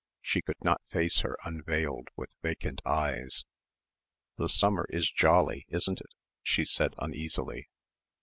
She 0.23 0.41
could 0.41 0.59
not 0.63 0.81
face 0.89 1.19
her 1.19 1.37
unveiled 1.45 2.07
with 2.15 2.31
vacant 2.41 2.81
eyes. 2.87 3.45
"The 4.35 4.49
summer 4.49 4.87
is 4.89 5.11
jolly, 5.11 5.67
isn't 5.69 6.01
it?" 6.01 6.15
she 6.41 6.65
said 6.65 6.95
uneasily. 6.97 7.69